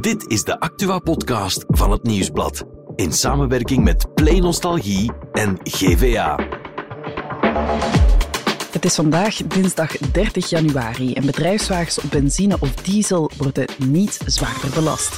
[0.00, 2.64] Dit is de Actua-podcast van het Nieuwsblad.
[2.94, 6.38] In samenwerking met Play Nostalgie en GVA.
[8.70, 14.70] Het is vandaag dinsdag 30 januari en bedrijfswagens op benzine of diesel worden niet zwaarder
[14.74, 15.16] belast.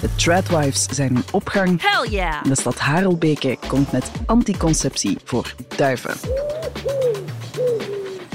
[0.00, 1.82] De Tradwives zijn in opgang.
[1.82, 2.34] Hell yeah!
[2.42, 6.14] En de stad Harelbeke komt met anticonceptie voor duiven.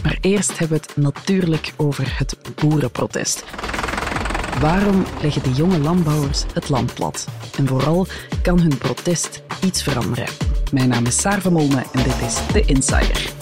[0.04, 3.44] Maar eerst hebben we het natuurlijk over het boerenprotest.
[4.59, 7.27] Waarom leggen de jonge landbouwers het land plat?
[7.57, 8.07] En vooral,
[8.41, 10.27] kan hun protest iets veranderen?
[10.71, 13.33] Mijn naam is Saar Vermolme en dit is The Insider.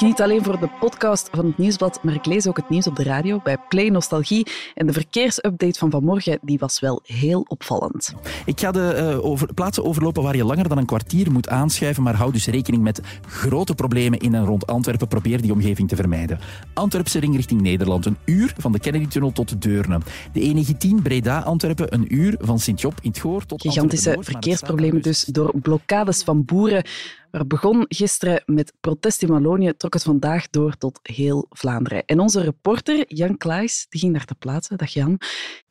[0.00, 2.86] Ik niet alleen voor de podcast van het Nieuwsblad, maar ik lees ook het nieuws
[2.86, 4.46] op de radio bij Play Nostalgie.
[4.74, 8.14] En de verkeersupdate van vanmorgen die was wel heel opvallend.
[8.44, 12.02] Ik ga de uh, over, plaatsen overlopen waar je langer dan een kwartier moet aanschuiven,
[12.02, 15.08] maar hou dus rekening met grote problemen in en rond Antwerpen.
[15.08, 16.38] Probeer die omgeving te vermijden.
[16.74, 20.00] Antwerpse ring richting Nederland, een uur van de Kennedy-tunnel tot Deurne.
[20.32, 25.52] De E19 Breda-Antwerpen, een uur van Sint-Job in het Goor tot Gigantische verkeersproblemen dus door
[25.62, 26.84] blokkades van boeren.
[27.30, 32.04] Maar begon gisteren met protest in Wallonië, trok het vandaag door tot heel Vlaanderen.
[32.04, 34.76] En onze reporter Jan Klaes die ging daar te plaatsen.
[34.76, 35.20] Dag Jan.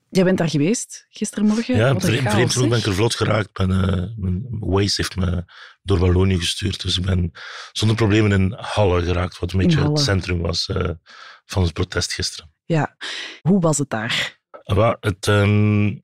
[0.10, 1.76] Jij bent daar geweest gistermorgen?
[1.76, 3.54] Ja, vreemd, vreemd genoeg ben ik er vlot geraakt.
[3.54, 5.44] Ben, uh, mijn Waze heeft me
[5.84, 6.82] door Wallonië gestuurd.
[6.82, 7.32] Dus ik ben
[7.72, 10.90] zonder problemen in Halle geraakt, wat een beetje het centrum was uh,
[11.46, 12.52] van het protest gisteren.
[12.66, 12.96] Ja,
[13.42, 14.40] hoe was het daar?
[14.66, 16.02] Uh, het um,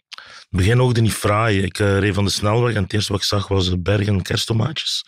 [0.49, 1.61] begin oogde niet fraai.
[1.61, 5.03] Ik uh, reed van de snelweg en het eerste wat ik zag was bergen kersttomaatjes.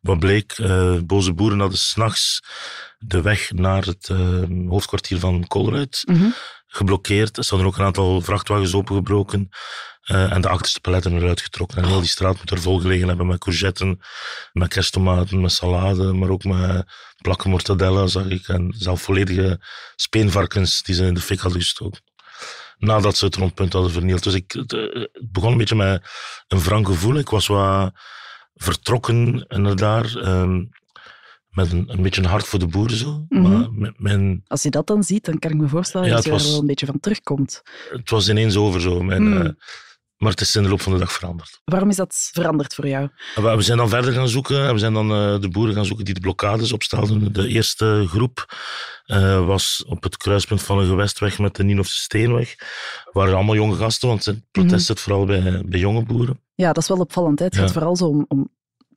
[0.00, 2.42] Wat bleek, uh, boze boeren hadden s'nachts
[2.98, 6.34] de weg naar het uh, hoofdkwartier van Colruyt mm -hmm.
[6.66, 7.36] geblokkeerd.
[7.36, 9.48] Er hadden ook een aantal vrachtwagens opengebroken
[10.10, 11.78] uh, en de achterste paletten eruit getrokken.
[11.78, 14.00] En heel die straat moet er vol gelegen hebben met courgetten,
[14.52, 16.84] met kersttomaten, met salade, maar ook met
[17.18, 18.48] plakken mortadella, zag ik.
[18.48, 19.60] En zelf volledige
[19.96, 22.05] speenvarkens die ze in de fik hadden gestoken
[22.78, 24.22] nadat ze het rondpunt hadden vernield.
[24.22, 26.02] Dus ik, het, het begon een beetje met
[26.48, 27.18] een wrang gevoel.
[27.18, 27.92] Ik was wat
[28.54, 30.14] vertrokken inderdaad.
[30.14, 30.70] Um,
[31.56, 33.24] met een, een beetje een hart voor de boeren zo.
[33.28, 33.52] Mm -hmm.
[33.52, 34.42] maar met mijn...
[34.46, 36.50] Als je dat dan ziet, dan kan ik me voorstellen ja, dat je was, er
[36.50, 37.62] wel een beetje van terugkomt.
[37.90, 39.02] Het was ineens over zo.
[39.02, 39.42] Mijn, mm.
[39.42, 39.50] uh,
[40.16, 41.60] maar het is in de loop van de dag veranderd.
[41.64, 43.08] Waarom is dat veranderd voor jou?
[43.34, 44.72] We zijn dan verder gaan zoeken.
[44.72, 47.32] We zijn dan uh, de boeren gaan zoeken die de blokkades opstelden.
[47.32, 48.54] De eerste groep
[49.06, 52.50] uh, was op het kruispunt van een gewestweg met de Nienhofse Steenweg.
[52.50, 56.40] Het waren allemaal jonge gasten, want het protest zit vooral bij, bij jonge boeren.
[56.54, 57.38] Ja, dat is wel opvallend.
[57.38, 57.44] Hè?
[57.44, 58.48] Het gaat vooral zo om, om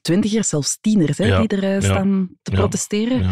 [0.02, 3.22] twintigers, zelfs tieners, hè, ja, die er uh, staan ja, te protesteren.
[3.22, 3.30] Ja,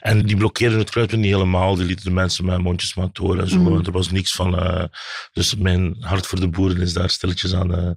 [0.00, 1.74] en die blokkeerden het kruispunt niet helemaal.
[1.74, 3.58] Die lieten de mensen met mondjesmaat door en zo.
[3.58, 3.84] Mm.
[3.84, 4.54] Er was niks van...
[4.54, 4.84] Uh,
[5.32, 7.90] dus mijn hart voor de boeren is daar stilletjes aan uh,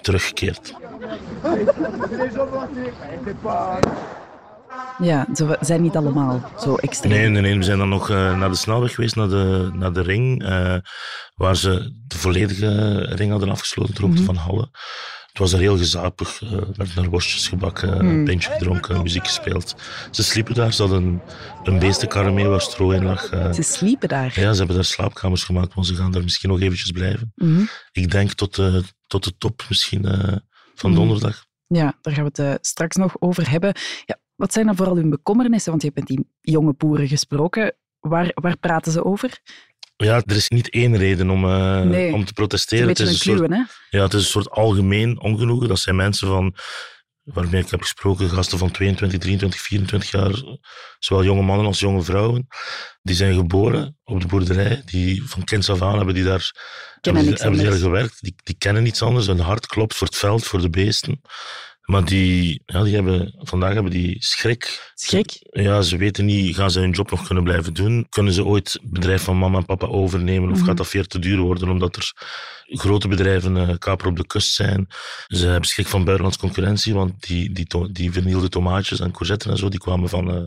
[0.00, 0.74] teruggekeerd.
[4.98, 7.12] Ja, ze zijn niet allemaal zo extreem.
[7.12, 7.56] Nee, nee, nee.
[7.56, 10.76] we zijn dan nog uh, naar de snelweg geweest, naar de, naar de ring, uh,
[11.34, 14.24] waar ze de volledige ring hadden afgesloten, mm -hmm.
[14.24, 14.68] van Halle.
[15.34, 16.40] Het was er heel gezapig.
[16.40, 18.10] Er uh, werd naar worstjes gebakken, mm.
[18.10, 19.74] een pintje gedronken, muziek gespeeld.
[20.10, 20.72] Ze sliepen daar.
[20.72, 21.20] Ze hadden een,
[21.62, 23.32] een beestenkarre mee waar stro in lag.
[23.32, 24.40] Uh, ze sliepen daar?
[24.40, 27.32] Ja, ze hebben daar slaapkamers gemaakt, want ze gaan daar misschien nog eventjes blijven.
[27.34, 27.68] Mm -hmm.
[27.92, 30.02] Ik denk tot, uh, tot de top misschien
[30.74, 30.96] van mm.
[30.96, 31.44] donderdag.
[31.66, 33.72] Ja, daar gaan we het straks nog over hebben.
[34.04, 35.70] Ja, wat zijn dan vooral hun bekommernissen?
[35.70, 37.76] Want je hebt met die jonge boeren gesproken.
[38.00, 39.40] Waar, waar praten ze over?
[39.96, 42.12] Ja, er is niet één reden om, uh, nee.
[42.12, 42.88] om te protesteren.
[42.88, 43.98] Het is een, het is een kluwen, soort, hè?
[43.98, 45.68] Ja, het is een soort algemeen ongenoegen.
[45.68, 46.56] Dat zijn mensen van,
[47.22, 50.42] waarmee ik heb gesproken, gasten van 22, 23, 24 jaar,
[50.98, 52.46] zowel jonge mannen als jonge vrouwen.
[53.02, 56.52] Die zijn geboren op de boerderij, die van kinds af aan hebben die daar
[57.00, 58.20] hebben, die, hebben die gewerkt.
[58.20, 59.26] Die, die kennen niets anders.
[59.26, 61.20] Hun hart klopt voor het veld, voor de beesten.
[61.84, 64.92] Maar die, ja, die hebben, vandaag hebben die schrik.
[64.94, 65.38] Schrik?
[65.50, 68.06] Ja, ze weten niet, gaan ze hun job nog kunnen blijven doen?
[68.08, 70.42] Kunnen ze ooit het bedrijf van mama en papa overnemen?
[70.42, 70.64] Of mm -hmm.
[70.64, 72.12] gaat dat veel te duur worden, omdat er
[72.78, 74.88] grote bedrijven uh, kaper op de kust zijn?
[75.26, 79.50] Ze hebben schrik van buitenlandse concurrentie, want die, die, to die vernielde tomaatjes en courgetten
[79.50, 80.42] en zo, die kwamen van, uh,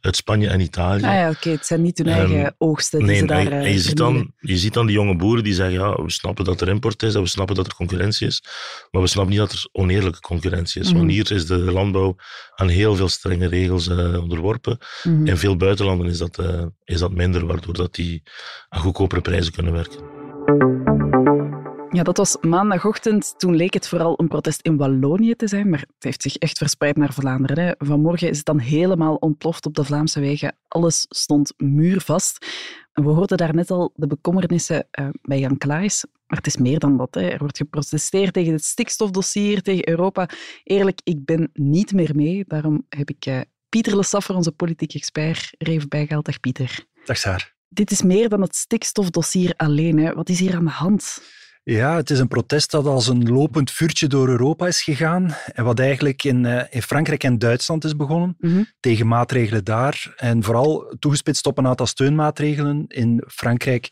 [0.00, 1.04] uit Spanje en Italië.
[1.04, 1.52] Ah ja, oké, okay.
[1.52, 3.96] het zijn niet hun eigen um, oogsten die nee, ze daar en, en je, ziet
[3.96, 7.02] dan, je ziet dan die jonge boeren die zeggen, ja, we snappen dat er import
[7.02, 8.42] is, en we snappen dat er concurrentie is,
[8.90, 10.86] maar we snappen niet dat er oneerlijke concurrentie is.
[10.86, 11.00] Mm -hmm.
[11.00, 12.16] Want hier is de landbouw
[12.54, 14.78] aan heel veel strenge regels uh, onderworpen.
[15.02, 15.26] Mm -hmm.
[15.26, 16.42] In veel buitenlanden is dat,
[16.84, 18.22] is dat minder, waardoor dat die
[18.68, 20.17] aan goedkopere prijzen kunnen werken.
[21.92, 23.34] Ja, dat was maandagochtend.
[23.38, 26.58] Toen leek het vooral een protest in Wallonië te zijn, maar het heeft zich echt
[26.58, 27.64] verspreid naar Vlaanderen.
[27.64, 27.72] Hè.
[27.78, 30.56] Vanmorgen is het dan helemaal ontploft op de Vlaamse wegen.
[30.68, 32.46] Alles stond muurvast.
[32.92, 36.04] We hoorden daar net al de bekommernissen uh, bij Jan Klaes.
[36.26, 37.14] Maar het is meer dan dat.
[37.14, 37.28] Hè.
[37.28, 40.28] Er wordt geprotesteerd tegen het stikstofdossier, tegen Europa.
[40.64, 42.44] Eerlijk, ik ben niet meer mee.
[42.46, 46.24] Daarom heb ik uh, Pieter Lessaffer, onze politiek expert, er even bijgehaald.
[46.24, 46.86] Dag Pieter.
[47.04, 47.54] Dag Saar.
[47.68, 49.98] Dit is meer dan het stikstofdossier alleen.
[49.98, 50.14] Hè.
[50.14, 51.20] Wat is hier aan de hand?
[51.70, 55.34] Ja, het is een protest dat als een lopend vuurtje door Europa is gegaan.
[55.52, 58.36] En wat eigenlijk in, uh, in Frankrijk en Duitsland is begonnen.
[58.38, 58.62] Mhm.
[58.80, 60.14] Tegen maatregelen daar.
[60.16, 62.84] En vooral toegespitst op een aantal steunmaatregelen.
[62.86, 63.88] In Frankrijk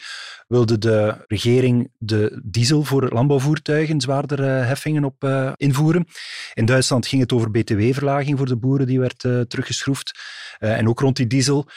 [0.48, 6.06] wilde de regering de diesel voor landbouwvoertuigen zwaardere heffingen op uh, invoeren.
[6.54, 10.18] In Duitsland ging het over btw-verlaging voor de boeren, die werd uh, teruggeschroefd.
[10.58, 11.68] en ook rond die diesel.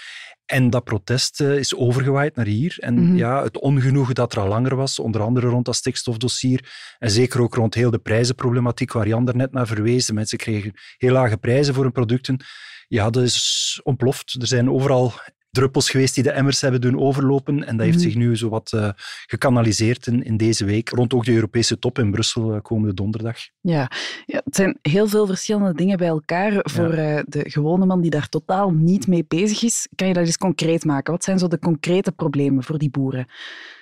[0.50, 2.75] En dat protest uh, is overgewaaid naar hier.
[2.80, 3.16] En Mhm.
[3.16, 7.42] ja, het ongenoegen dat er al langer was, onder andere rond dat stikstofdossier, en zeker
[7.42, 10.06] ook rond heel de prijzenproblematiek waar Jan er net naar verwees.
[10.06, 12.40] De mensen kregen heel lage prijzen voor hun producten.
[12.88, 14.38] Ja, dat is ontploft.
[14.42, 15.13] Er zijn overal
[15.51, 17.63] druppels geweest die de emmers hebben doen overlopen.
[17.68, 18.07] En dat heeft Mhm.
[18.07, 18.90] zich nu zo wat uh,
[19.25, 23.38] gekanaliseerd in, in deze week, rond ook de Europese top in Brussel uh, komende donderdag.
[23.62, 23.92] Ja.
[24.25, 26.51] ja, het zijn heel veel verschillende dingen bij elkaar.
[26.63, 30.25] Voor uh, de gewone man die daar totaal niet mee bezig is, kan je dat
[30.25, 31.13] eens concreet maken?
[31.13, 33.28] Wat zijn zo de concrete problemen voor die boeren?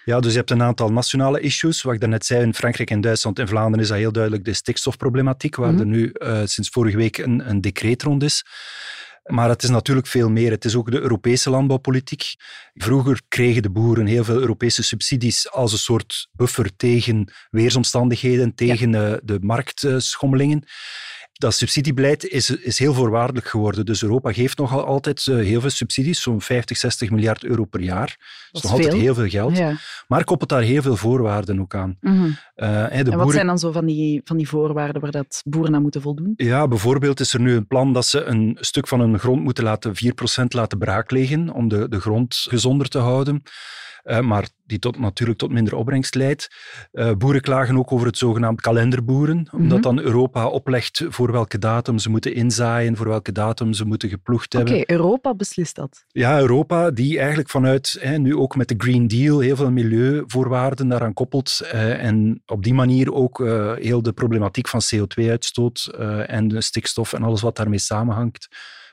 [0.05, 1.81] Ja, dus je hebt een aantal nationale issues.
[1.81, 4.53] Wat ik daarnet zei, in Frankrijk en Duitsland en Vlaanderen is dat heel duidelijk de
[4.53, 5.79] stikstofproblematiek, waar Mhm.
[5.79, 6.11] er nu
[6.43, 8.45] sinds vorige week een, een decreet rond is.
[9.27, 10.51] Maar het is natuurlijk veel meer.
[10.51, 12.35] Het is ook de Europese landbouwpolitiek.
[12.73, 18.91] Vroeger kregen de boeren heel veel Europese subsidies als een soort buffer tegen weersomstandigheden, tegen
[18.91, 19.19] ja.
[19.23, 20.63] de marktschommelingen.
[21.37, 23.85] Dat subsidiebeleid is, is heel voorwaardelijk geworden.
[23.85, 28.15] Dus Europa geeft nog altijd heel veel subsidies, zo'n 50, 60 miljard euro per jaar.
[28.51, 29.57] Dat is nog altijd heel veel geld.
[29.57, 29.75] Ja.
[30.07, 31.97] Maar koppelt daar heel veel voorwaarden ook aan.
[32.01, 32.25] Mm -hmm.
[32.25, 33.33] uh, de en wat boeren...
[33.33, 36.33] zijn dan zo van die, van die voorwaarden waar dat boeren aan moeten voldoen?
[36.35, 39.63] Ja, bijvoorbeeld is er nu een plan dat ze een stuk van hun grond moeten
[39.63, 39.93] laten
[40.43, 43.43] 4% laten braak liggen om de, de grond gezonder te houden.
[44.07, 46.47] Uh, maar die tot, natuurlijk tot minder opbrengst leidt.
[46.93, 49.63] Uh, boeren klagen ook over het zogenaamd kalenderboeren, omdat Mhm.
[49.63, 49.81] mm -hmm.
[49.81, 54.53] dan Europa oplegt voor welke datum ze moeten inzaaien, voor welke datum ze moeten geploegd
[54.53, 54.73] hebben.
[54.73, 56.05] Oké, Europa beslist dat.
[56.07, 60.87] Ja, Europa die eigenlijk vanuit, hè, nu ook met de Green Deal, heel veel milieuvoorwaarden
[60.87, 63.37] daaraan koppelt uh, en op die manier ook
[63.79, 65.85] heel de problematiek van CO2-uitstoot
[66.27, 68.47] en de stikstof en alles wat daarmee samenhangt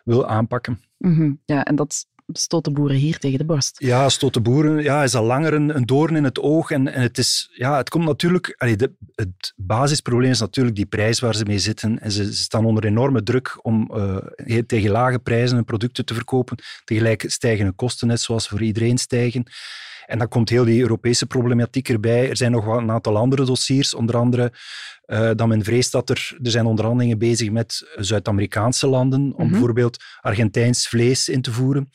[0.05, 0.81] wil aanpakken.
[0.99, 1.41] Mm -hmm.
[1.45, 3.77] Ja, en dat stoot de boeren hier tegen de borst.
[3.79, 6.71] Ja, stoot de boeren ja, is al langer een, een doorn in het oog.
[6.71, 8.55] En, en het, is, ja, het komt natuurlijk...
[8.59, 11.99] Allee, de, het basisprobleem is natuurlijk die prijs waar ze mee zitten.
[12.01, 16.59] En ze, staan onder enorme druk om uh, tegen lage prijzen hun producten te verkopen.
[16.85, 19.47] Tegelijk stijgen de kosten, net zoals voor iedereen stijgen.
[20.07, 22.29] En dan komt heel die Europese problematiek erbij.
[22.29, 24.53] Er zijn nog wel een aantal andere dossiers, onder andere
[25.07, 26.37] uh, dat men vreest dat er...
[26.43, 29.51] Er zijn onderhandelingen bezig met Zuid-Amerikaanse landen om Mhm.
[29.51, 31.91] bijvoorbeeld Argentijns vlees in te voeren.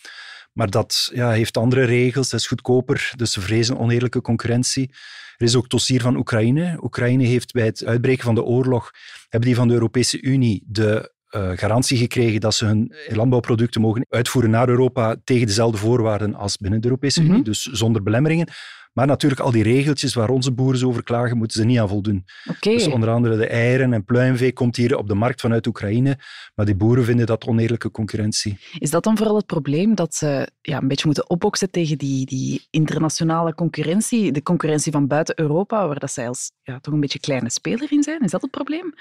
[0.54, 4.90] Maar dat ja, heeft andere regels, dat is goedkoper, dus ze vrezen oneerlijke concurrentie.
[5.38, 6.78] Er is ook het dossier van Oekraïne.
[6.82, 8.92] Oekraïne heeft bij het uitbreken van de oorlog,
[9.30, 14.06] hebben die van de Europese Unie de uh, garantie gekregen dat ze hun landbouwproducten mogen
[14.10, 17.32] uitvoeren naar Europa tegen dezelfde voorwaarden als binnen de Europese Mhm.
[17.32, 18.48] Unie, dus zonder belemmeringen.
[18.94, 22.26] Maar natuurlijk, al die regeltjes waar onze boeren over klagen, moeten ze niet aan voldoen.
[22.60, 26.18] Dus onder andere de eieren en pluimvee komt hier op de markt vanuit Oekraïne,
[26.56, 28.58] maar die boeren vinden dat oneerlijke concurrentie.
[28.78, 32.26] Is dat dan vooral het probleem dat ze ja, een beetje moeten opboksen tegen die,
[32.26, 37.00] die internationale concurrentie, de concurrentie van buiten Europa, waar dat zij als ja, toch een
[37.00, 38.22] beetje kleine speler in zijn?
[38.22, 38.94] Is dat het probleem?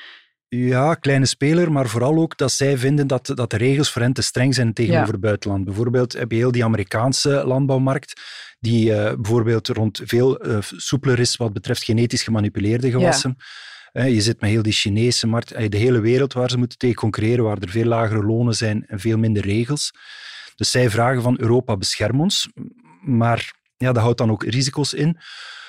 [0.48, 4.12] Ja, kleine speler, maar vooral ook dat zij vinden dat, dat de regels voor hen
[4.12, 5.12] te streng zijn tegenover Ja.
[5.12, 5.64] het buitenland.
[5.64, 8.20] Bijvoorbeeld heb je heel die Amerikaanse landbouwmarkt,
[8.60, 13.36] die uh, bijvoorbeeld rond veel uh, soepeler is wat betreft genetisch gemanipuleerde gewassen.
[13.92, 14.02] Ja.
[14.02, 17.44] Je zit met heel die Chinese markt, de hele wereld waar ze moeten tegen concurreren,
[17.44, 19.90] waar er veel lagere lonen zijn en veel minder regels.
[20.54, 22.48] Dus zij vragen van Europa, bescherm ons.
[23.00, 25.18] Maar ja, dat houdt dan ook risico's in.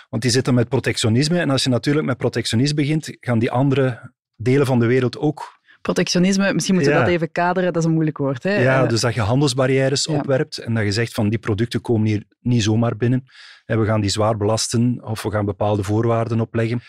[0.09, 1.39] Want die zitten met protectionisme.
[1.39, 5.57] En als je natuurlijk met protectionisme begint, gaan die andere delen van de wereld ook.
[5.81, 7.05] Protectionisme, misschien moeten we Ja.
[7.05, 8.43] dat even kaderen, dat is een moeilijk woord.
[8.43, 8.55] Hè?
[8.61, 10.13] Ja, dus dat je handelsbarrières Ja.
[10.13, 13.23] opwerpt en dat je zegt van die producten komen hier niet zomaar binnen.
[13.65, 16.81] En we gaan die zwaar belasten of we gaan bepaalde voorwaarden opleggen.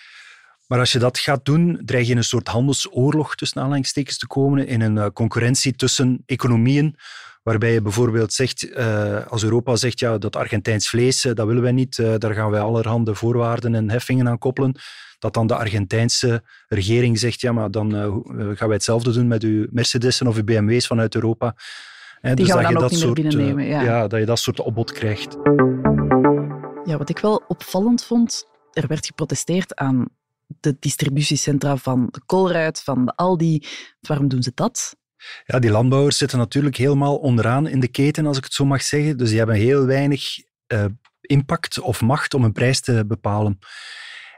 [0.66, 4.26] Maar als je dat gaat doen, dreig je in een soort handelsoorlog tussen aanhalingstekens te
[4.26, 6.96] komen, in een eh, concurrentie tussen economieën,
[7.42, 11.62] waarbij je bijvoorbeeld zegt, eh, als Europa zegt, ja, dat Argentijns vlees, eh, dat willen
[11.62, 14.74] wij niet, eh, daar gaan wij allerhande voorwaarden en heffingen aan koppelen,
[15.18, 17.92] dat dan de Argentijnse regering zegt, ja, maar dan
[18.32, 21.54] gaan wij hetzelfde doen met uw Mercedes'en of uw BMW's vanuit Europa.
[22.20, 24.08] Hè, Die gaan we dat dan je ook dat soort, binnennemen, ja.
[24.08, 25.36] dat je dat soort opbod krijgt.
[26.84, 30.08] Ja, wat ik wel opvallend vond, er werd geprotesteerd aan
[30.60, 33.66] de distributiecentra van de Colruyt, van de Aldi.
[34.00, 34.96] Waarom doen ze dat?
[35.46, 38.82] Ja, die landbouwers zitten natuurlijk helemaal onderaan in de keten, als ik het zo mag
[38.82, 39.16] zeggen.
[39.16, 40.22] Dus die hebben heel weinig
[40.66, 40.84] eh,
[41.20, 43.58] impact of macht om een prijs te bepalen.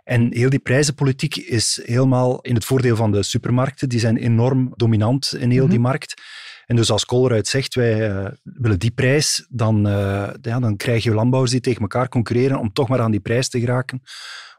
[0.05, 3.89] En heel die prijzenpolitiek is helemaal in het voordeel van de supermarkten.
[3.89, 5.89] Die zijn enorm dominant in heel die Mhm.
[5.89, 6.23] markt.
[6.67, 11.03] En dus als Colruyt zegt, wij eh, willen die prijs, dan, eh, ja, dan krijg
[11.03, 14.03] je landbouwers die tegen elkaar concurreren om toch maar aan die prijs te geraken.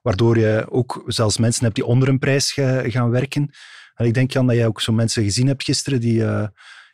[0.02, 3.50] Waardoor je ook zelfs mensen hebt die onder een prijs ga- gaan werken.
[3.96, 6.48] En ik denk, Jan, dat jij ook zo mensen gezien hebt gisteren die eh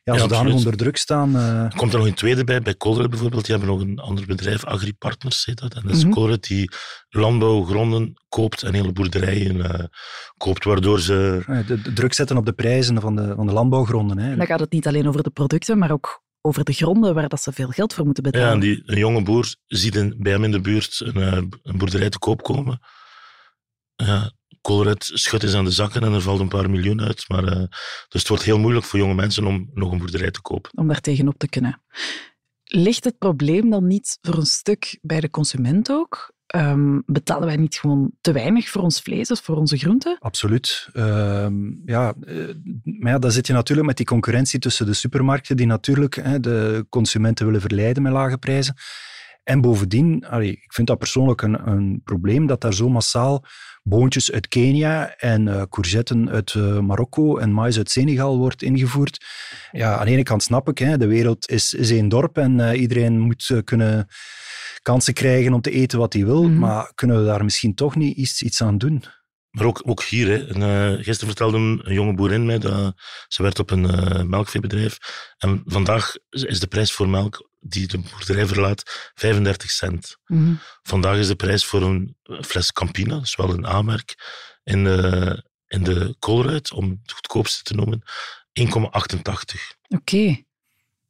[0.03, 0.57] ja, zodanig absoluut.
[0.57, 1.35] onder druk staan.
[1.35, 1.63] eh.
[1.63, 3.45] Er komt er nog een tweede bij, bij Colruyt bijvoorbeeld.
[3.45, 5.73] Die hebben nog een ander bedrijf, Agripartners heet dat.
[5.73, 6.05] En dat is.
[6.09, 6.69] Colruyt die
[7.09, 9.85] landbouwgronden koopt en hele boerderijen eh,
[10.37, 11.43] koopt, waardoor ze...
[11.47, 14.17] eh, de, de druk zetten op de prijzen van de, van de landbouwgronden.
[14.17, 14.35] Hè.
[14.35, 17.41] Dan gaat het niet alleen over de producten, maar ook over de gronden waar dat
[17.41, 18.47] ze veel geld voor moeten betalen.
[18.47, 21.41] Ja, en die, een jonge boer ziet in, bij hem in de buurt een, eh,
[21.63, 22.79] een boerderij te koop komen.
[23.95, 27.25] Ja, Colruyt schudt eens aan de zakken en er valt een paar miljoen uit.
[27.27, 27.63] Maar, eh,
[28.07, 30.71] dus het wordt heel moeilijk voor jonge mensen om nog een boerderij te kopen.
[30.75, 31.81] om daar tegenop te kunnen.
[32.63, 36.33] Ligt het probleem dan niet voor een stuk bij de consument ook?
[36.49, 40.17] Ehm, betalen wij niet gewoon te weinig voor ons vlees of voor onze groenten?
[40.19, 40.89] Absoluut.
[40.93, 42.35] Ehm, ja, eh,
[42.83, 46.39] maar ja, dan zit je natuurlijk met die concurrentie tussen de supermarkten, die natuurlijk hè,
[46.39, 48.75] de consumenten willen verleiden met lage prijzen.
[49.43, 53.45] En bovendien, allee, ik vind dat persoonlijk een, een probleem dat daar zo massaal
[53.89, 59.25] boontjes uit Kenia en eh, courgetten uit eh, Marokko en mais uit Senegal wordt ingevoerd.
[59.71, 62.59] Ja, aan de ene kant snap ik, hè, de wereld is, is één dorp en
[62.59, 64.07] eh, iedereen moet eh, kunnen
[64.81, 66.43] kansen krijgen om te eten wat hij wil.
[66.43, 66.59] Mhm.
[66.59, 69.03] Maar kunnen we daar misschien toch niet iets, iets aan doen?
[69.49, 70.47] Maar ook, ook hier, hè.
[70.47, 72.93] En, eh, gisteren vertelde een, een jonge boerin mij dat
[73.27, 74.97] ze werkt op een eh, melkveebedrijf.
[75.37, 80.17] En vandaag is de prijs voor melk die de boerderij verlaat 35 cent.
[80.25, 80.53] Mhm.
[80.81, 84.15] Vandaag is de prijs voor een fles Campina, dat is wel een aanmerk,
[84.63, 88.01] in de, in de Colruyt, om het goedkoopste te noemen,
[88.53, 89.77] 1,88.
[89.87, 90.43] Oké.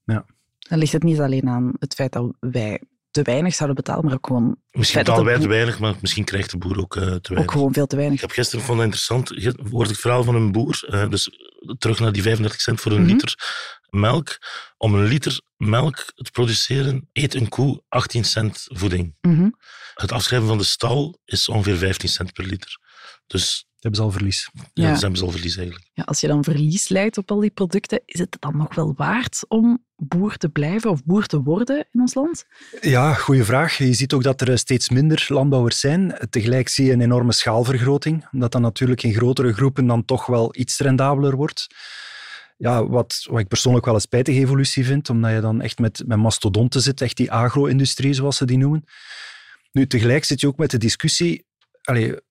[0.03, 0.25] Ja.
[0.59, 4.13] Dan ligt het niet alleen aan het feit dat wij te weinig zouden betalen, maar
[4.13, 6.95] ook gewoon, Misschien Feit dat betalen wij te weinig, maar misschien krijgt de boer ook
[6.95, 7.51] eh, te ook weinig.
[7.51, 8.15] gewoon veel te weinig.
[8.15, 11.29] Ik heb gisteren vond dat interessant, hoorde ik het verhaal van een boer, eh, dus
[11.77, 13.11] terug naar die 35 cent voor een Mhm.
[13.11, 13.35] liter
[13.89, 14.37] melk.
[14.77, 19.15] Om een liter melk te produceren, eet een koe 18 cent voeding.
[19.21, 19.49] Mhm.
[19.93, 22.77] Het afschrijven van de stal is ongeveer 15 cent per liter.
[23.27, 24.49] Dus hebben ze al verlies.
[24.53, 24.93] ja, Ja.
[24.95, 25.89] ze hebben ze al verlies eigenlijk.
[25.93, 28.93] Ja, als je dan verlies leidt op al die producten, is het dan nog wel
[28.97, 32.45] waard om boer te blijven of boer te worden in ons land?
[32.81, 33.77] Ja, goede vraag.
[33.77, 36.27] Je ziet ook dat er steeds minder landbouwers zijn.
[36.29, 40.55] Tegelijk zie je een enorme schaalvergroting, omdat dat natuurlijk in grotere groepen dan toch wel
[40.55, 41.67] iets rendabeler wordt.
[42.61, 46.03] Ja, wat, wat ik persoonlijk wel een spijtige evolutie vind, omdat je dan echt met,
[46.05, 48.83] met mastodonten zit, echt die agro-industrie, zoals ze die noemen.
[49.71, 51.45] Nu, tegelijk zit je ook met de discussie...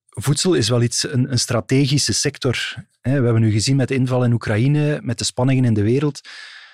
[0.09, 2.75] Voedsel is wel iets, een, een strategische sector.
[3.01, 6.21] We hebben nu gezien met de inval in Oekraïne, met de spanningen in de wereld,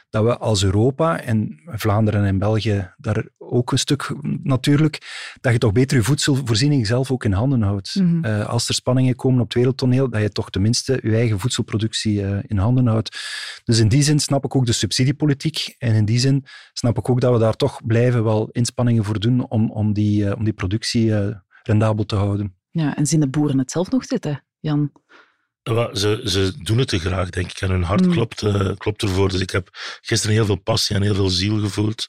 [0.09, 4.99] dat we als Europa en Vlaanderen en België daar ook een stuk natuurlijk,
[5.41, 7.95] dat je toch beter je voedselvoorziening zelf ook in handen houdt.
[7.95, 8.25] Mhm.
[8.25, 12.23] Eh, als er spanningen komen op het wereldtoneel, dat je toch tenminste je eigen voedselproductie
[12.23, 13.17] eh, in handen houdt.
[13.63, 17.09] Dus in die zin snap ik ook de subsidiepolitiek en in die zin snap ik
[17.09, 20.43] ook dat we daar toch blijven wel inspanningen voor doen om, om, die, eh, om
[20.43, 21.13] die productie
[21.63, 22.55] rendabel te houden.
[22.69, 24.91] Ja, en zien de boeren het zelf nog zitten, Jan?
[25.93, 27.61] Ze, ze doen het te graag, denk ik.
[27.61, 28.11] En hun hart Mm.
[28.11, 29.29] klopt, eh, klopt ervoor.
[29.29, 29.69] Dus ik heb
[30.01, 32.07] gisteren heel veel passie en heel veel ziel gevoeld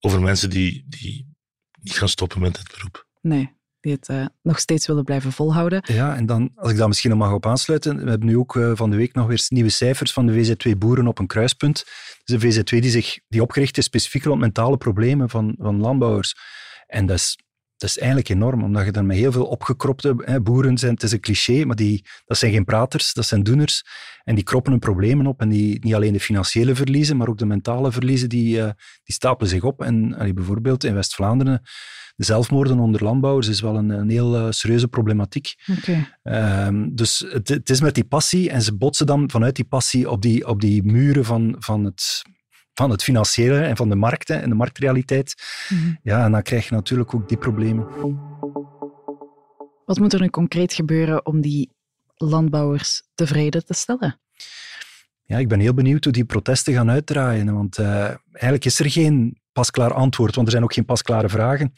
[0.00, 1.34] over mensen die, die
[1.80, 3.06] niet gaan stoppen met dit beroep.
[3.20, 5.82] Nee, die het eh, nog steeds willen blijven volhouden.
[5.86, 8.56] Ja, en dan, als ik daar misschien nog mag op aansluiten, we hebben nu ook
[8.56, 11.84] eh, van de week nog weer nieuwe cijfers van de VZ2 Boeren op een kruispunt.
[12.24, 16.34] Dus de VZ2 die, zich, die opgericht is specifiek rond mentale problemen van, van landbouwers.
[16.86, 17.38] En dat is,
[17.82, 21.02] dat is eigenlijk enorm, omdat je dan met heel veel opgekropte hè, boeren zijn, het
[21.02, 23.84] is een cliché, maar die, dat zijn geen praters, dat zijn doeners.
[24.24, 27.38] En die kroppen hun problemen op en die, niet alleen de financiële verliezen, maar ook
[27.38, 28.70] de mentale verliezen, die, eh,
[29.04, 29.82] die stapelen zich op.
[29.82, 31.62] En allee, bijvoorbeeld in West-Vlaanderen,
[32.16, 35.54] de zelfmoorden onder landbouwers is wel een, een heel eh, serieuze problematiek.
[36.22, 40.10] Ehm, dus het, het is met die passie en ze botsen dan vanuit die passie
[40.10, 42.22] op die, op die muren van, van, het,
[42.74, 45.34] van het financiële en van de markten en de marktrealiteit.
[45.68, 45.94] Mhm.
[46.02, 47.86] Ja, en dan krijg je natuurlijk ook die problemen.
[49.84, 51.70] Wat moet er nu concreet gebeuren om die
[52.16, 54.20] landbouwers tevreden te stellen?
[55.24, 58.90] Ja, ik ben heel benieuwd hoe die protesten gaan uitdraaien, want eh, eigenlijk is er
[58.90, 61.74] geen pasklaar antwoord, want er zijn ook geen pasklare vragen.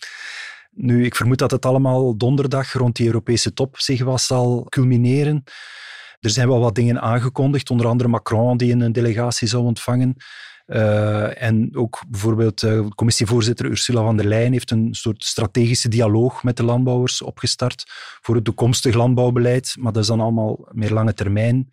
[0.70, 5.44] Nu, ik vermoed dat het allemaal donderdag rond die Europese top zich wel zal culmineren.
[6.20, 10.16] Er zijn wel wat dingen aangekondigd, onder andere Macron die een delegatie zou ontvangen.
[10.66, 16.42] Uh, en ook bijvoorbeeld uh, commissievoorzitter Ursula von der Leyen heeft een soort strategische dialoog
[16.42, 17.84] met de landbouwers opgestart
[18.20, 19.74] voor het toekomstig landbouwbeleid.
[19.78, 21.68] Maar dat is dan allemaal meer lange termijn.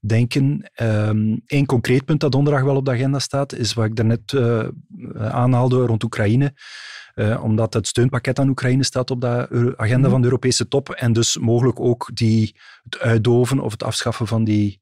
[0.00, 0.70] denken.
[0.74, 4.32] Eén um, concreet punt dat donderdag wel op de agenda staat, is wat ik daarnet
[4.32, 4.68] uh,
[5.18, 6.54] aanhaalde rond Oekraïne.
[7.14, 10.90] Uh, omdat het steunpakket aan Oekraïne staat op de agenda van de Europese top.
[10.90, 14.80] En dus mogelijk ook die, het uitdoven of het afschaffen van die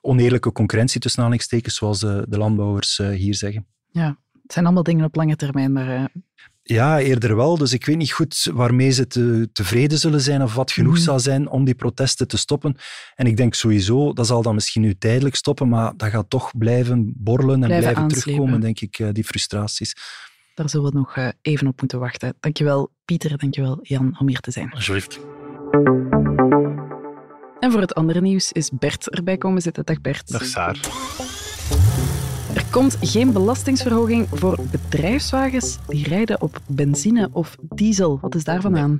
[0.00, 3.66] oneerlijke concurrentie tussen aanhalingstekens, zoals de, de landbouwers uh, hier zeggen.
[3.90, 5.88] Ja, het zijn allemaal dingen op lange termijn, maar...
[5.88, 6.04] Uh...
[6.64, 7.58] Ja, eerder wel.
[7.58, 11.00] Dus ik weet niet goed waarmee ze te, tevreden zullen zijn of wat genoeg mm.
[11.00, 12.76] zal zijn om die protesten te stoppen.
[13.14, 16.58] En ik denk sowieso, dat zal dan misschien nu tijdelijk stoppen, maar dat gaat toch
[16.58, 19.94] blijven borrelen en blijven, blijven terugkomen, denk ik, die frustraties.
[20.62, 22.34] Daar zullen we nog uh, even op moeten wachten.
[22.40, 24.72] Dankjewel Pieter, dankjewel Jan om hier te zijn.
[24.72, 25.20] Alsjeblieft.
[27.60, 29.84] En voor het andere nieuws is Bert erbij komen zitten.
[29.84, 30.32] Dag Bert.
[30.32, 30.80] Dag Saar.
[32.54, 38.18] Er komt geen belastingsverhoging voor bedrijfswagens die rijden op benzine of diesel.
[38.20, 38.98] Wat is daarvan aan?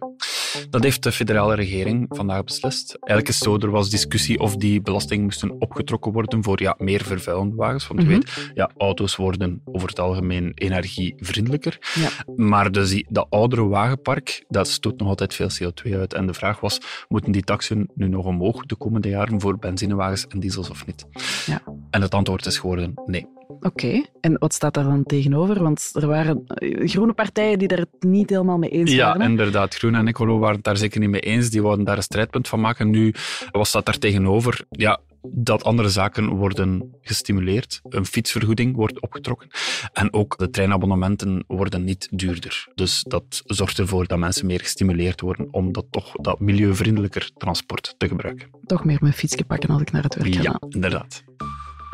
[0.70, 2.96] Dat heeft de federale regering vandaag beslist.
[3.00, 7.04] Eigenlijk is zo, er was discussie of die belasting moesten opgetrokken worden voor ja, meer
[7.04, 7.86] vervuilende wagens.
[7.86, 8.22] Want je mm -hmm.
[8.24, 11.78] weet, ja, auto's worden over het algemeen energievriendelijker.
[11.94, 12.08] Ja.
[12.36, 16.14] Maar dus die, dat oudere wagenpark, dat stoot nog altijd veel CO2 uit.
[16.14, 20.26] En de vraag was, moeten die taxen nu nog omhoog de komende jaren voor benzinewagens
[20.26, 21.06] en diesels of niet?
[21.46, 21.62] Ja.
[21.90, 23.26] En het antwoord is geworden nee.
[23.54, 24.06] Oké, okay.
[24.20, 25.62] en wat staat daar dan tegenover?
[25.62, 26.44] Want er waren
[26.84, 29.20] groene partijen die daar het niet helemaal mee eens waren.
[29.20, 29.74] Ja, inderdaad.
[29.74, 31.50] Groen en Ecolo waren het daar zeker niet mee eens.
[31.50, 32.90] Die wouden daar een strijdpunt van maken.
[32.90, 33.14] Nu,
[33.50, 34.64] wat staat daar tegenover?
[34.70, 37.80] Ja, dat andere zaken worden gestimuleerd.
[37.88, 39.48] Een fietsvergoeding wordt opgetrokken.
[39.92, 42.68] En ook de treinabonnementen worden niet duurder.
[42.74, 47.94] Dus dat zorgt ervoor dat mensen meer gestimuleerd worden om dat toch dat milieuvriendelijker transport
[47.98, 48.48] te gebruiken.
[48.66, 50.42] Toch meer mijn fietsje pakken als ik naar het werk ga.
[50.42, 51.24] Ja, inderdaad.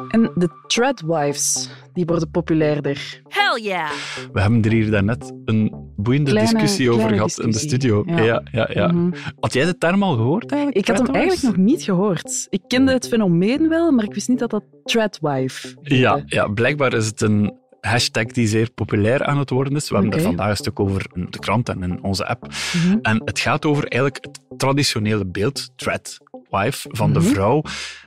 [0.09, 3.23] En de Treadwives, die worden populairder.
[3.29, 3.91] Hell yeah!
[4.33, 8.03] We hebben er hier daarnet een boeiende Kleine- discussie over gehad in de studio.
[8.07, 8.23] Ja.
[8.23, 8.87] Ja, ja, ja.
[8.93, 9.11] Mhm.
[9.41, 10.89] Had jij de term al gehoord eigenlijk?
[10.89, 12.47] Ik had hem eigenlijk nog niet gehoord.
[12.51, 15.77] Ik kende het fenomeen wel, maar ik wist niet dat dat Treadwife.
[15.83, 19.89] Ja, ja, blijkbaar is het een hashtag die zeer populair aan het worden is.
[19.89, 22.47] We hebben er vandaag een stuk over in de krant en in onze app.
[22.47, 22.99] Mhm.
[23.03, 25.69] En het gaat over eigenlijk het traditionele beeld,
[26.49, 27.29] Treadwife, van de Mhm.
[27.29, 27.63] vrouw.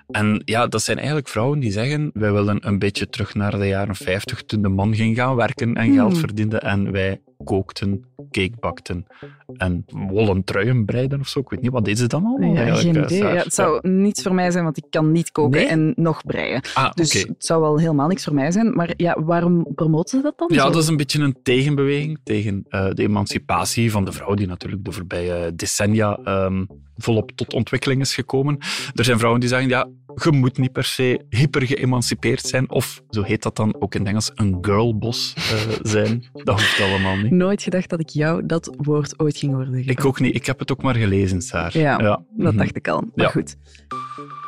[0.08, 3.68] En ja, dat zijn eigenlijk vrouwen die zeggen, wij willen een beetje terug naar de
[3.68, 6.20] jaren 50, toen de man ging gaan werken en geld Hmm.
[6.20, 9.06] verdiende en wij kookten, cake bakten
[9.58, 11.40] en wollen truien breiden of zo.
[11.40, 12.66] Ik weet niet, wat deden ze dan allemaal?
[12.66, 13.18] Ja, geen eh, idee.
[13.18, 15.68] Ja, het zou niets voor mij zijn, want ik kan niet koken Nee?
[15.68, 16.62] en nog breien.
[16.74, 18.76] Ah, Dus het zou wel helemaal niks voor mij zijn.
[18.76, 20.50] Maar ja, waarom promoten ze dat dan?
[20.52, 20.72] Ja, zo?
[20.72, 24.86] dat is een beetje een tegenbeweging tegen eh, de emancipatie van de vrouw, die natuurlijk
[24.86, 26.66] de voorbije decennia ehm,
[26.98, 28.58] volop tot ontwikkeling is gekomen.
[28.96, 33.02] Er zijn vrouwen die zeggen, ja, je moet niet per se hyper geëmancipeerd zijn, of,
[33.10, 35.42] zo heet dat dan ook in het Engels, een girlboss eh,
[35.82, 36.24] zijn.
[36.34, 37.32] Dat hoeft allemaal niet.
[37.32, 39.92] Nooit gedacht dat ik jou dat woord ooit ging horen zeggen.
[39.92, 40.36] Ik ook niet.
[40.36, 41.78] Ik heb het ook maar gelezen, Saar.
[41.78, 42.58] Ja, dat Mhm.
[42.58, 43.00] dacht ik al.
[43.02, 43.32] Maar Ja.
[43.32, 43.56] goed.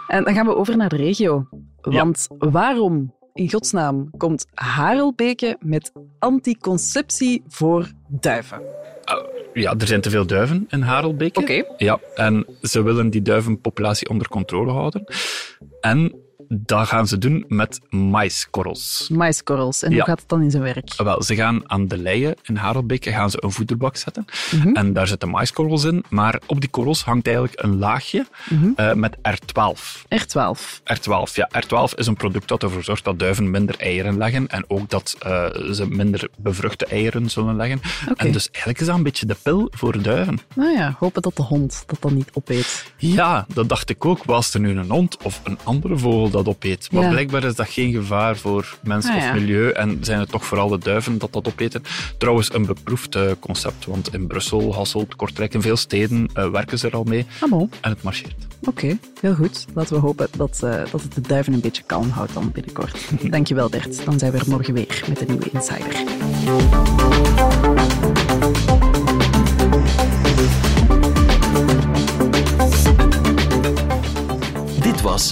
[0.07, 1.47] En dan gaan we over naar de regio.
[1.81, 8.61] Want waarom in godsnaam komt Harelbeke met anticonceptie voor duiven?
[9.53, 11.39] Ja, er zijn te veel duiven in Harelbeke.
[11.39, 11.63] Oké.
[11.77, 15.03] Ja, en ze willen die duivenpopulatie onder controle houden.
[15.81, 19.09] En dat gaan ze doen met maiskorrels.
[19.11, 19.83] Maiskorrels.
[19.83, 20.93] En hoe gaat het dan in zijn werk?
[20.97, 24.25] Wel, ze gaan aan de leien in Harelbeke gaan ze een voederbak zetten.
[24.51, 24.67] Mhm.
[24.75, 26.03] En daar zitten maiskorrels in.
[26.09, 28.69] Maar op die korrels hangt eigenlijk een laagje Mhm.
[28.75, 30.05] eh, met R12.
[30.09, 30.81] R12.
[30.83, 31.49] R12, ja.
[31.65, 35.15] R12 is een product dat ervoor zorgt dat duiven minder eieren leggen en ook dat
[35.19, 37.81] eh, ze minder bevruchte eieren zullen leggen.
[38.15, 40.39] En dus eigenlijk is dat een beetje de pil voor duiven.
[40.55, 42.85] Nou ja, hopen dat de hond dat dan niet opeet.
[42.97, 44.23] Ja, dat dacht ik ook.
[44.23, 46.87] Was er nu een hond of een andere vogel dat opeet?
[46.91, 47.09] Maar Ja.
[47.09, 49.33] blijkbaar is dat geen gevaar voor mens Ah, of ja.
[49.33, 51.83] milieu en zijn het toch vooral de duiven dat dat opeten.
[52.17, 56.79] Trouwens, een beproefd eh, concept, want in Brussel, Hasselt, Kortrijk en veel steden eh, werken
[56.79, 58.35] ze er al mee Ah, en het marcheert.
[58.63, 59.65] Oké, heel goed.
[59.73, 62.97] Laten we hopen dat, eh, dat het de duiven een beetje kalm houdt dan binnenkort.
[63.31, 64.05] Dankjewel Bert.
[64.05, 66.03] Dan zijn we er morgen weer met een nieuwe Insider.
[74.81, 75.31] Dit was